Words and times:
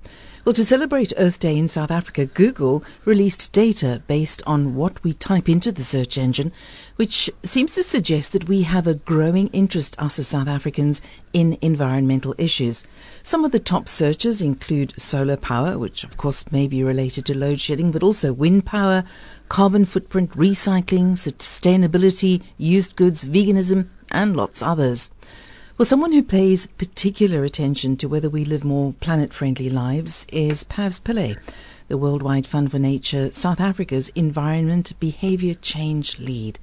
Well, 0.45 0.53
to 0.53 0.65
celebrate 0.65 1.13
Earth 1.15 1.39
Day 1.39 1.57
in 1.57 1.69
South 1.69 1.89
Africa, 1.89 2.25
Google 2.25 2.83
released 3.05 3.53
data 3.53 4.03
based 4.07 4.43
on 4.45 4.75
what 4.75 5.01
we 5.01 5.13
type 5.13 5.47
into 5.47 5.71
the 5.71 5.85
search 5.85 6.17
engine, 6.17 6.51
which 6.97 7.29
seems 7.43 7.75
to 7.75 7.83
suggest 7.83 8.33
that 8.33 8.49
we 8.49 8.63
have 8.63 8.85
a 8.85 8.93
growing 8.93 9.47
interest, 9.53 9.97
us 10.01 10.19
as 10.19 10.27
South 10.27 10.49
Africans, 10.49 11.01
in 11.31 11.42
environmental 11.61 12.33
issues. 12.37 12.85
Some 13.23 13.43
of 13.43 13.51
the 13.51 13.59
top 13.59 13.89
searches 13.89 14.41
include 14.41 14.93
solar 14.97 15.35
power, 15.35 15.77
which 15.77 16.05
of 16.05 16.15
course 16.15 16.49
may 16.51 16.67
be 16.67 16.83
related 16.83 17.25
to 17.25 17.37
load 17.37 17.59
shedding, 17.59 17.91
but 17.91 18.03
also 18.03 18.31
wind 18.31 18.65
power, 18.65 19.03
carbon 19.49 19.83
footprint, 19.83 20.31
recycling, 20.31 21.17
sustainability, 21.17 22.41
used 22.57 22.95
goods, 22.95 23.25
veganism, 23.25 23.89
and 24.11 24.35
lots 24.35 24.61
others. 24.61 25.11
Well, 25.77 25.85
someone 25.87 26.11
who 26.11 26.23
pays 26.23 26.67
particular 26.77 27.43
attention 27.43 27.97
to 27.97 28.07
whether 28.07 28.29
we 28.29 28.45
live 28.45 28.63
more 28.63 28.93
planet 28.99 29.33
friendly 29.33 29.69
lives 29.69 30.27
is 30.31 30.63
Pavs 30.63 31.01
Pillay, 31.01 31.35
the 31.87 31.97
Worldwide 31.97 32.45
Fund 32.45 32.69
for 32.71 32.79
Nature 32.79 33.31
South 33.33 33.59
Africa's 33.59 34.09
Environment 34.09 34.93
Behaviour 34.99 35.55
Change 35.55 36.19
Lead. 36.19 36.59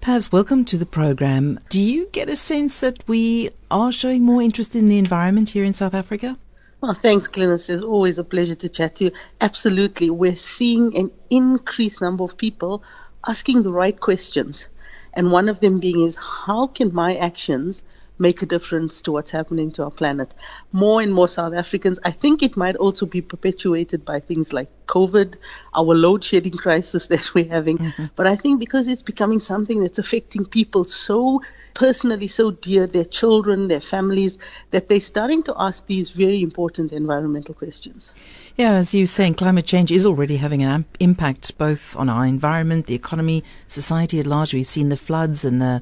Pavs, 0.00 0.32
welcome 0.32 0.64
to 0.64 0.78
the 0.78 0.86
program. 0.86 1.60
Do 1.68 1.80
you 1.80 2.06
get 2.12 2.28
a 2.28 2.36
sense 2.36 2.80
that 2.80 3.06
we 3.06 3.50
are 3.70 3.92
showing 3.92 4.22
more 4.22 4.40
interest 4.40 4.74
in 4.74 4.86
the 4.86 4.98
environment 4.98 5.50
here 5.50 5.64
in 5.64 5.74
South 5.74 5.92
Africa? 5.92 6.38
Well, 6.80 6.94
thanks, 6.94 7.28
Glynis. 7.28 7.68
It's 7.68 7.82
always 7.82 8.18
a 8.18 8.24
pleasure 8.24 8.54
to 8.54 8.68
chat 8.68 8.96
to 8.96 9.04
you. 9.04 9.10
Absolutely. 9.40 10.10
We're 10.10 10.36
seeing 10.36 10.96
an 10.96 11.10
increased 11.28 12.00
number 12.00 12.24
of 12.24 12.38
people 12.38 12.82
asking 13.26 13.64
the 13.64 13.72
right 13.72 13.98
questions. 13.98 14.68
And 15.12 15.32
one 15.32 15.48
of 15.48 15.60
them 15.60 15.80
being 15.80 16.04
is, 16.04 16.16
how 16.16 16.68
can 16.68 16.94
my 16.94 17.16
actions 17.16 17.84
make 18.18 18.42
a 18.42 18.46
difference 18.46 19.02
to 19.02 19.12
what's 19.12 19.30
happening 19.30 19.70
to 19.72 19.84
our 19.84 19.90
planet. 19.90 20.34
More 20.72 21.00
and 21.00 21.12
more 21.12 21.28
South 21.28 21.54
Africans, 21.54 21.98
I 22.04 22.10
think 22.10 22.42
it 22.42 22.56
might 22.56 22.76
also 22.76 23.06
be 23.06 23.20
perpetuated 23.20 24.04
by 24.04 24.20
things 24.20 24.52
like 24.52 24.68
COVID, 24.86 25.36
our 25.74 25.94
load 25.94 26.24
shedding 26.24 26.52
crisis 26.52 27.06
that 27.12 27.34
we're 27.34 27.48
having. 27.48 27.78
Mm-hmm. 27.78 28.06
But 28.16 28.26
I 28.26 28.36
think 28.36 28.60
because 28.60 28.88
it's 28.88 29.02
becoming 29.02 29.38
something 29.38 29.80
that's 29.80 29.98
affecting 29.98 30.44
people 30.44 30.84
so 30.84 31.40
personally 31.78 32.26
so 32.26 32.50
dear, 32.50 32.86
their 32.88 33.04
children, 33.04 33.68
their 33.68 33.80
families, 33.80 34.38
that 34.72 34.88
they're 34.88 35.00
starting 35.00 35.44
to 35.44 35.54
ask 35.56 35.86
these 35.86 36.10
very 36.10 36.42
important 36.42 36.92
environmental 36.92 37.54
questions. 37.54 38.12
Yeah, 38.56 38.72
as 38.72 38.92
you're 38.92 39.06
saying, 39.06 39.34
climate 39.34 39.64
change 39.64 39.92
is 39.92 40.04
already 40.04 40.38
having 40.38 40.62
an 40.64 40.86
impact 40.98 41.56
both 41.56 41.94
on 41.96 42.08
our 42.08 42.26
environment, 42.26 42.86
the 42.86 42.96
economy, 42.96 43.44
society 43.68 44.18
at 44.18 44.26
large. 44.26 44.52
We've 44.52 44.68
seen 44.68 44.88
the 44.88 44.96
floods 44.96 45.44
and 45.44 45.60
the 45.60 45.80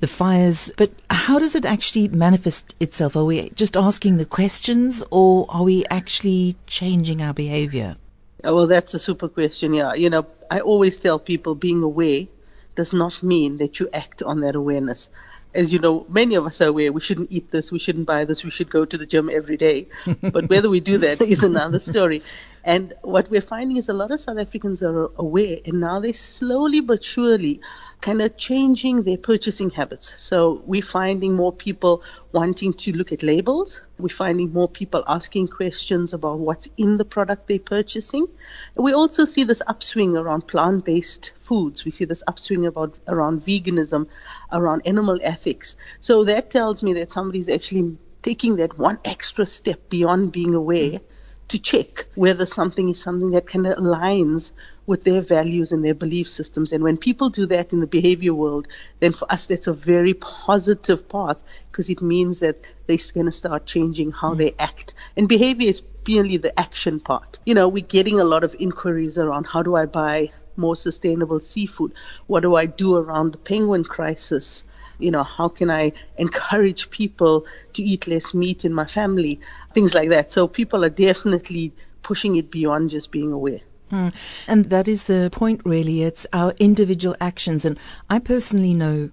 the 0.00 0.06
fires. 0.06 0.70
But 0.76 0.92
how 1.10 1.38
does 1.38 1.54
it 1.54 1.64
actually 1.64 2.08
manifest 2.08 2.74
itself? 2.80 3.16
Are 3.16 3.24
we 3.24 3.50
just 3.50 3.76
asking 3.76 4.16
the 4.16 4.24
questions 4.24 5.02
or 5.10 5.46
are 5.48 5.62
we 5.62 5.84
actually 5.86 6.56
changing 6.66 7.22
our 7.22 7.34
behavior? 7.34 7.96
well, 8.44 8.66
that's 8.66 8.94
a 8.94 8.98
super 8.98 9.28
question. 9.28 9.74
Yeah. 9.74 9.94
You 9.94 10.10
know, 10.10 10.26
I 10.50 10.60
always 10.60 10.98
tell 10.98 11.18
people 11.18 11.54
being 11.54 11.82
aware 11.82 12.26
does 12.74 12.92
not 12.92 13.22
mean 13.22 13.58
that 13.58 13.80
you 13.80 13.88
act 13.92 14.22
on 14.22 14.40
that 14.40 14.54
awareness. 14.54 15.10
As 15.54 15.72
you 15.72 15.78
know, 15.78 16.04
many 16.08 16.34
of 16.34 16.44
us 16.44 16.60
are 16.60 16.68
aware 16.68 16.92
we 16.92 17.00
shouldn't 17.00 17.32
eat 17.32 17.50
this, 17.50 17.72
we 17.72 17.78
shouldn't 17.78 18.06
buy 18.06 18.24
this, 18.26 18.44
we 18.44 18.50
should 18.50 18.68
go 18.68 18.84
to 18.84 18.98
the 18.98 19.06
gym 19.06 19.30
every 19.30 19.56
day. 19.56 19.88
but 20.20 20.50
whether 20.50 20.68
we 20.68 20.80
do 20.80 20.98
that 20.98 21.22
is 21.22 21.42
another 21.42 21.78
story. 21.78 22.22
And 22.62 22.92
what 23.02 23.30
we're 23.30 23.40
finding 23.40 23.78
is 23.78 23.88
a 23.88 23.94
lot 23.94 24.10
of 24.10 24.20
South 24.20 24.38
Africans 24.38 24.82
are 24.82 25.10
aware, 25.16 25.58
and 25.64 25.80
now 25.80 26.00
they 26.00 26.12
slowly 26.12 26.80
but 26.80 27.02
surely 27.02 27.60
kind 28.00 28.22
of 28.22 28.36
changing 28.36 29.02
their 29.02 29.16
purchasing 29.16 29.70
habits. 29.70 30.14
So 30.18 30.62
we're 30.64 30.82
finding 30.82 31.34
more 31.34 31.52
people 31.52 32.02
wanting 32.32 32.74
to 32.74 32.92
look 32.92 33.10
at 33.10 33.22
labels. 33.22 33.80
We're 33.98 34.08
finding 34.08 34.52
more 34.52 34.68
people 34.68 35.02
asking 35.08 35.48
questions 35.48 36.12
about 36.12 36.38
what's 36.38 36.68
in 36.76 36.98
the 36.98 37.04
product 37.04 37.48
they're 37.48 37.58
purchasing. 37.58 38.28
We 38.74 38.92
also 38.92 39.24
see 39.24 39.44
this 39.44 39.62
upswing 39.66 40.16
around 40.16 40.46
plant-based 40.46 41.32
foods. 41.40 41.84
We 41.84 41.90
see 41.90 42.04
this 42.04 42.22
upswing 42.28 42.66
about 42.66 42.94
around 43.08 43.42
veganism, 43.42 44.06
around 44.52 44.82
animal 44.86 45.18
ethics. 45.22 45.76
So 46.00 46.24
that 46.24 46.50
tells 46.50 46.82
me 46.82 46.92
that 46.94 47.10
somebody's 47.10 47.48
actually 47.48 47.96
taking 48.22 48.56
that 48.56 48.78
one 48.78 48.98
extra 49.04 49.46
step 49.46 49.88
beyond 49.88 50.32
being 50.32 50.54
aware 50.54 51.00
to 51.48 51.58
check 51.58 52.06
whether 52.14 52.46
something 52.46 52.88
is 52.88 53.00
something 53.00 53.30
that 53.30 53.46
kind 53.46 53.66
of 53.66 53.76
aligns 53.76 54.52
with 54.86 55.04
their 55.04 55.20
values 55.20 55.72
and 55.72 55.84
their 55.84 55.94
belief 55.94 56.28
systems. 56.28 56.72
And 56.72 56.82
when 56.82 56.96
people 56.96 57.28
do 57.28 57.46
that 57.46 57.72
in 57.72 57.80
the 57.80 57.86
behavior 57.86 58.34
world, 58.34 58.68
then 59.00 59.12
for 59.12 59.30
us, 59.30 59.46
that's 59.46 59.66
a 59.66 59.72
very 59.72 60.14
positive 60.14 61.08
path 61.08 61.42
because 61.70 61.90
it 61.90 62.00
means 62.00 62.40
that 62.40 62.64
they're 62.86 62.96
going 63.12 63.26
to 63.26 63.32
start 63.32 63.66
changing 63.66 64.12
how 64.12 64.34
mm. 64.34 64.38
they 64.38 64.54
act. 64.58 64.94
And 65.16 65.28
behavior 65.28 65.68
is 65.68 65.80
purely 65.80 66.36
the 66.36 66.58
action 66.58 67.00
part. 67.00 67.38
You 67.44 67.54
know, 67.54 67.68
we're 67.68 67.84
getting 67.84 68.20
a 68.20 68.24
lot 68.24 68.44
of 68.44 68.54
inquiries 68.58 69.18
around 69.18 69.46
how 69.46 69.62
do 69.62 69.74
I 69.74 69.86
buy 69.86 70.30
more 70.56 70.76
sustainable 70.76 71.38
seafood? 71.38 71.92
What 72.26 72.40
do 72.40 72.54
I 72.54 72.66
do 72.66 72.96
around 72.96 73.32
the 73.32 73.38
penguin 73.38 73.84
crisis? 73.84 74.64
You 74.98 75.10
know, 75.10 75.22
how 75.22 75.48
can 75.48 75.70
I 75.70 75.92
encourage 76.18 76.90
people 76.90 77.46
to 77.74 77.82
eat 77.82 78.06
less 78.06 78.34
meat 78.34 78.64
in 78.64 78.72
my 78.72 78.84
family? 78.84 79.40
Things 79.74 79.94
like 79.94 80.10
that. 80.10 80.30
So 80.30 80.48
people 80.48 80.84
are 80.84 80.90
definitely 80.90 81.72
pushing 82.02 82.36
it 82.36 82.50
beyond 82.50 82.90
just 82.90 83.10
being 83.10 83.32
aware. 83.32 83.60
Mm. 83.90 84.12
And 84.46 84.70
that 84.70 84.88
is 84.88 85.04
the 85.04 85.30
point, 85.32 85.60
really. 85.64 86.02
It's 86.02 86.26
our 86.32 86.54
individual 86.58 87.16
actions. 87.20 87.64
And 87.64 87.78
I 88.10 88.18
personally 88.18 88.74
know 88.74 89.10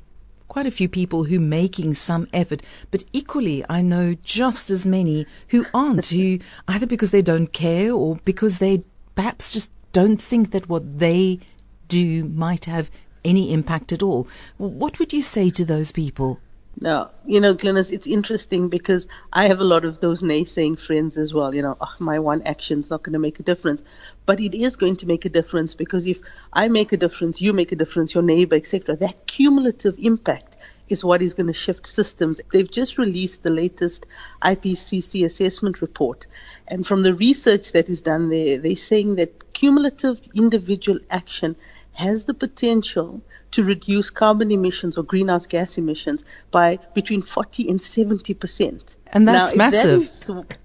quite 0.47 0.65
a 0.67 0.71
few 0.71 0.87
people 0.87 1.23
who 1.23 1.39
making 1.39 1.95
some 1.95 2.27
effort, 2.31 2.61
but 2.91 3.03
equally 3.11 3.65
I 3.69 3.81
know 3.81 4.13
just 4.21 4.69
as 4.69 4.85
many 4.85 5.25
who 5.47 5.65
aren't, 5.73 6.05
who 6.05 6.39
either 6.67 6.85
because 6.85 7.11
they 7.11 7.23
don't 7.23 7.51
care 7.51 7.91
or 7.91 8.17
because 8.23 8.59
they 8.59 8.83
perhaps 9.15 9.51
just 9.51 9.71
don't 9.91 10.21
think 10.21 10.51
that 10.51 10.69
what 10.69 10.99
they 10.99 11.39
do 11.87 12.23
might 12.23 12.65
have 12.65 12.89
any 13.25 13.51
impact 13.51 13.91
at 13.91 14.03
all. 14.03 14.27
What 14.57 14.99
would 14.99 15.13
you 15.13 15.21
say 15.21 15.49
to 15.51 15.65
those 15.65 15.91
people? 15.91 16.39
Now, 16.79 17.11
you 17.25 17.39
know, 17.39 17.53
Glynis, 17.53 17.91
it's 17.91 18.07
interesting 18.07 18.67
because 18.67 19.07
I 19.31 19.47
have 19.47 19.59
a 19.59 19.63
lot 19.63 19.85
of 19.85 19.99
those 19.99 20.23
naysaying 20.23 20.79
friends 20.79 21.19
as 21.19 21.33
well. 21.33 21.53
You 21.53 21.61
know, 21.61 21.77
oh, 21.79 21.95
my 21.99 22.17
one 22.17 22.41
action's 22.43 22.89
not 22.89 23.03
going 23.03 23.13
to 23.13 23.19
make 23.19 23.39
a 23.39 23.43
difference, 23.43 23.83
but 24.25 24.39
it 24.39 24.55
is 24.55 24.75
going 24.75 24.95
to 24.97 25.05
make 25.05 25.23
a 25.25 25.29
difference 25.29 25.75
because 25.75 26.07
if 26.07 26.19
I 26.51 26.67
make 26.69 26.91
a 26.91 26.97
difference, 26.97 27.39
you 27.39 27.53
make 27.53 27.71
a 27.71 27.75
difference, 27.75 28.15
your 28.15 28.23
neighbor, 28.23 28.55
etc., 28.55 28.95
that 28.97 29.27
cumulative 29.27 29.99
impact 29.99 30.57
is 30.89 31.03
what 31.05 31.21
is 31.21 31.35
going 31.35 31.47
to 31.47 31.53
shift 31.53 31.85
systems. 31.85 32.41
They've 32.51 32.69
just 32.69 32.97
released 32.97 33.43
the 33.43 33.49
latest 33.51 34.07
IPCC 34.41 35.23
assessment 35.23 35.81
report, 35.81 36.25
and 36.67 36.85
from 36.85 37.03
the 37.03 37.13
research 37.13 37.71
that 37.73 37.87
is 37.87 38.01
done 38.01 38.29
there, 38.29 38.57
they're 38.57 38.75
saying 38.75 39.15
that 39.15 39.53
cumulative 39.53 40.19
individual 40.33 40.99
action 41.11 41.55
has 41.93 42.25
the 42.25 42.33
potential 42.33 43.21
to 43.51 43.63
reduce 43.63 44.09
carbon 44.09 44.51
emissions 44.51 44.97
or 44.97 45.03
greenhouse 45.03 45.47
gas 45.47 45.77
emissions 45.77 46.23
by 46.51 46.79
between 46.93 47.21
40 47.21 47.69
and 47.69 47.81
70 47.81 48.33
percent. 48.33 48.97
And 49.07 49.27
that's 49.27 49.51
now, 49.51 49.57
massive. 49.57 50.01
That 50.25 50.47
is, 50.47 50.57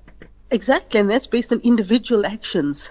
exactly, 0.50 1.00
and 1.00 1.10
that's 1.10 1.26
based 1.26 1.52
on 1.52 1.60
individual 1.60 2.24
actions. 2.26 2.90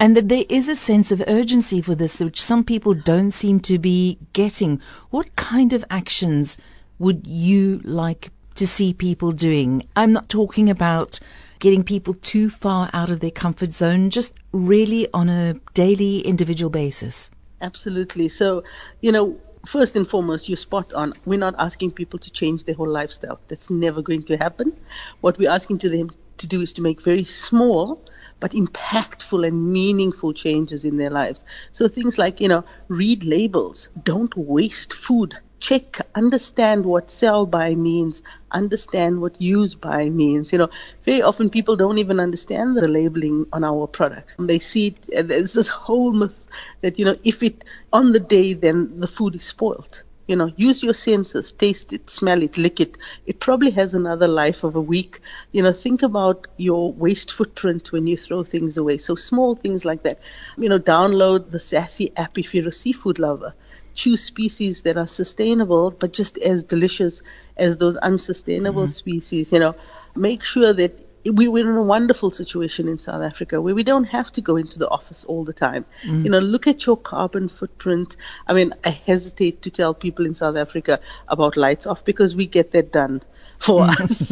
And 0.00 0.16
that 0.16 0.28
there 0.28 0.44
is 0.48 0.68
a 0.68 0.74
sense 0.74 1.12
of 1.12 1.22
urgency 1.28 1.80
for 1.80 1.94
this, 1.94 2.18
which 2.18 2.42
some 2.42 2.64
people 2.64 2.94
don't 2.94 3.30
seem 3.30 3.60
to 3.60 3.78
be 3.78 4.18
getting. 4.32 4.80
What 5.10 5.36
kind 5.36 5.72
of 5.72 5.84
actions 5.88 6.58
would 6.98 7.26
you 7.26 7.80
like 7.84 8.30
to 8.56 8.66
see 8.66 8.92
people 8.92 9.32
doing? 9.32 9.86
I'm 9.94 10.12
not 10.12 10.28
talking 10.28 10.68
about 10.68 11.20
getting 11.58 11.84
people 11.84 12.14
too 12.14 12.50
far 12.50 12.90
out 12.92 13.10
of 13.10 13.20
their 13.20 13.30
comfort 13.30 13.72
zone, 13.72 14.10
just 14.10 14.34
really 14.52 15.06
on 15.12 15.28
a 15.28 15.54
daily 15.74 16.20
individual 16.20 16.70
basis. 16.70 17.30
Absolutely. 17.64 18.28
So, 18.28 18.62
you 19.00 19.10
know, 19.12 19.40
first 19.66 19.96
and 19.96 20.06
foremost, 20.08 20.48
you're 20.48 20.56
spot 20.56 20.92
on. 20.92 21.14
We're 21.24 21.38
not 21.38 21.54
asking 21.58 21.92
people 21.92 22.18
to 22.20 22.30
change 22.30 22.64
their 22.64 22.74
whole 22.74 22.88
lifestyle. 22.88 23.40
That's 23.48 23.70
never 23.70 24.02
going 24.02 24.22
to 24.24 24.36
happen. 24.36 24.72
What 25.20 25.38
we're 25.38 25.50
asking 25.50 25.78
to 25.78 25.88
them 25.88 26.10
to 26.38 26.46
do 26.46 26.60
is 26.60 26.72
to 26.74 26.82
make 26.82 27.02
very 27.02 27.24
small 27.24 28.04
but 28.40 28.52
impactful 28.52 29.46
and 29.46 29.72
meaningful 29.72 30.32
changes 30.34 30.84
in 30.84 30.96
their 30.98 31.10
lives. 31.10 31.44
So 31.72 31.88
things 31.88 32.18
like, 32.18 32.40
you 32.40 32.48
know, 32.48 32.64
read 32.88 33.24
labels, 33.24 33.88
don't 34.02 34.36
waste 34.36 34.92
food 34.92 35.38
check, 35.60 35.98
understand 36.14 36.84
what 36.84 37.10
sell 37.10 37.46
by 37.46 37.74
means, 37.74 38.22
understand 38.50 39.20
what 39.20 39.40
use 39.40 39.74
by 39.74 40.08
means. 40.10 40.52
You 40.52 40.58
know, 40.58 40.68
very 41.04 41.22
often 41.22 41.50
people 41.50 41.76
don't 41.76 41.98
even 41.98 42.20
understand 42.20 42.76
the 42.76 42.88
labeling 42.88 43.46
on 43.52 43.64
our 43.64 43.86
products. 43.86 44.38
And 44.38 44.48
They 44.48 44.58
see 44.58 44.88
it, 45.08 45.28
there's 45.28 45.54
this 45.54 45.68
whole 45.68 46.12
myth 46.12 46.44
that, 46.82 46.98
you 46.98 47.04
know, 47.04 47.16
if 47.24 47.42
it 47.42 47.64
on 47.92 48.12
the 48.12 48.20
day, 48.20 48.52
then 48.54 49.00
the 49.00 49.06
food 49.06 49.34
is 49.34 49.44
spoiled. 49.44 50.02
You 50.26 50.36
know, 50.36 50.52
use 50.56 50.82
your 50.82 50.94
senses, 50.94 51.52
taste 51.52 51.92
it, 51.92 52.08
smell 52.08 52.42
it, 52.42 52.56
lick 52.56 52.80
it. 52.80 52.96
It 53.26 53.40
probably 53.40 53.70
has 53.72 53.94
another 53.94 54.26
life 54.28 54.64
of 54.64 54.74
a 54.76 54.80
week. 54.80 55.20
You 55.52 55.62
know, 55.62 55.72
think 55.72 56.02
about 56.02 56.46
your 56.56 56.92
waste 56.92 57.32
footprint 57.32 57.92
when 57.92 58.06
you 58.06 58.16
throw 58.16 58.42
things 58.42 58.76
away. 58.78 58.96
So 58.98 59.16
small 59.16 59.54
things 59.54 59.84
like 59.84 60.02
that. 60.04 60.20
You 60.56 60.68
know, 60.70 60.78
download 60.78 61.50
the 61.50 61.58
SASSI 61.58 62.12
app 62.16 62.38
if 62.38 62.54
you're 62.54 62.68
a 62.68 62.72
seafood 62.72 63.18
lover 63.18 63.54
choose 63.94 64.22
species 64.22 64.82
that 64.82 64.96
are 64.96 65.06
sustainable 65.06 65.90
but 65.90 66.12
just 66.12 66.38
as 66.38 66.64
delicious 66.64 67.22
as 67.56 67.78
those 67.78 67.96
unsustainable 67.96 68.84
mm-hmm. 68.84 68.90
species. 68.90 69.52
You 69.52 69.60
know, 69.60 69.74
make 70.14 70.42
sure 70.44 70.72
that 70.72 70.98
we, 71.30 71.48
we're 71.48 71.70
in 71.70 71.76
a 71.76 71.82
wonderful 71.82 72.30
situation 72.30 72.88
in 72.88 72.98
South 72.98 73.22
Africa 73.22 73.60
where 73.60 73.74
we 73.74 73.82
don't 73.82 74.04
have 74.04 74.30
to 74.32 74.40
go 74.40 74.56
into 74.56 74.78
the 74.78 74.88
office 74.88 75.24
all 75.24 75.44
the 75.44 75.52
time. 75.52 75.86
Mm. 76.02 76.24
You 76.24 76.30
know, 76.30 76.38
look 76.38 76.66
at 76.66 76.84
your 76.84 76.96
carbon 76.96 77.48
footprint. 77.48 78.16
I 78.46 78.52
mean, 78.52 78.74
I 78.84 78.90
hesitate 78.90 79.62
to 79.62 79.70
tell 79.70 79.94
people 79.94 80.26
in 80.26 80.34
South 80.34 80.56
Africa 80.56 81.00
about 81.28 81.56
lights 81.56 81.86
off 81.86 82.04
because 82.04 82.36
we 82.36 82.46
get 82.46 82.72
that 82.72 82.92
done 82.92 83.22
for 83.58 83.86
mm. 83.86 84.00
us. 84.00 84.28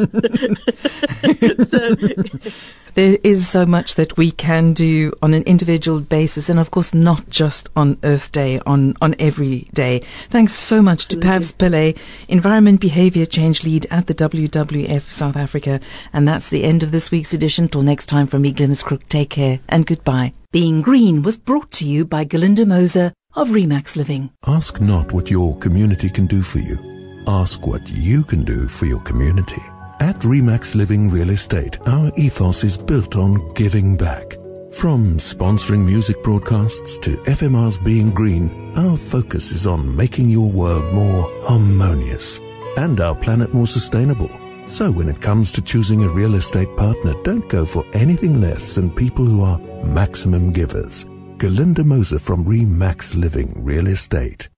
so, 1.69 2.51
there 2.95 3.17
is 3.25 3.49
so 3.49 3.65
much 3.65 3.95
that 3.95 4.17
we 4.17 4.31
can 4.31 4.73
do 4.73 5.13
on 5.23 5.33
an 5.33 5.43
individual 5.45 6.01
basis 6.01 6.49
and 6.49 6.59
of 6.59 6.71
course 6.71 6.93
not 6.93 7.29
just 7.31 7.69
on 7.75 7.99
Earth 8.05 8.33
Day, 8.33 8.61
on, 8.67 8.95
on 9.01 9.15
every 9.19 9.69
day. 9.73 10.03
Thanks 10.29 10.53
so 10.53 10.83
much 10.83 11.09
to 11.09 11.17
Pavs 11.17 11.55
Pillay, 11.55 11.99
Environment 12.29 12.81
Behavior 12.81 13.25
Change 13.25 13.65
Lead 13.65 13.87
at 13.91 14.07
the 14.07 14.15
WWF 14.15 15.11
South 15.11 15.37
Africa. 15.37 15.81
And 16.13 16.29
that's 16.29 16.51
the 16.51 16.65
end 16.65 16.83
of 16.83 16.93
this 16.93 17.11
week's 17.11 17.33
edition. 17.33 17.69
Till 17.69 17.83
next 17.83 18.07
time 18.07 18.27
from 18.27 18.43
me, 18.43 18.53
Glynis 18.53 18.85
Crook, 18.85 19.09
take 19.09 19.31
care 19.31 19.61
and 19.69 19.87
goodbye. 19.87 20.35
Being 20.51 20.83
Green 20.83 21.23
was 21.23 21.39
brought 21.39 21.71
to 21.73 21.87
you 21.87 22.05
by 22.05 22.25
Galinda 22.25 22.67
Moser 22.67 23.15
of 23.35 23.49
Remax 23.49 23.97
Living. 23.97 24.31
Ask 24.47 24.81
not 24.81 25.13
what 25.13 25.31
your 25.31 25.57
community 25.59 26.11
can 26.11 26.27
do 26.27 26.43
for 26.43 26.59
you. 26.59 27.02
Ask 27.27 27.67
what 27.69 27.89
you 27.89 28.25
can 28.25 28.43
do 28.43 28.67
for 28.67 28.87
your 28.87 29.01
community. 29.01 29.63
At 30.01 30.19
Remax 30.21 30.75
Living 30.75 31.09
Real 31.09 31.31
Estate, 31.31 31.79
our 31.87 32.11
ethos 32.17 32.65
is 32.65 32.77
built 32.77 33.15
on 33.15 33.55
giving 33.55 33.97
back. 33.97 34.33
From 34.73 35.19
sponsoring 35.19 35.85
music 35.85 36.21
broadcasts 36.25 36.99
to 36.99 37.17
FMR's 37.19 37.79
Being 37.79 38.11
Green, 38.11 38.73
our 38.77 38.97
focus 38.97 39.53
is 39.53 39.69
on 39.69 39.95
making 39.95 40.31
your 40.31 40.51
world 40.51 40.93
more 40.93 41.31
harmonious 41.45 42.41
and 42.77 43.01
our 43.01 43.15
planet 43.15 43.55
more 43.55 43.69
sustainable. 43.69 44.31
So 44.67 44.91
when 44.91 45.09
it 45.09 45.21
comes 45.21 45.53
to 45.53 45.63
choosing 45.63 46.03
a 46.03 46.09
real 46.09 46.35
estate 46.35 46.75
partner, 46.77 47.15
don't 47.23 47.49
go 47.49 47.65
for 47.65 47.85
anything 47.93 48.41
less 48.41 48.75
than 48.75 48.91
people 48.91 49.25
who 49.25 49.45
are 49.45 49.59
maximum 49.85 50.53
givers. 50.53 51.05
Galinda 51.37 51.85
Moser 51.85 52.19
from 52.19 52.45
Remax 52.45 53.15
Living 53.15 53.53
Real 53.63 53.87
Estate. 53.87 54.49